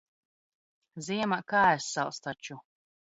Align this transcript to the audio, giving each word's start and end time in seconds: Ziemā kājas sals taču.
Ziemā 1.09 1.39
kājas 1.53 1.93
sals 1.99 2.21
taču. 2.29 2.59